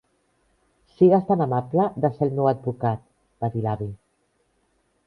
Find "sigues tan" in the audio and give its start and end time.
0.93-1.45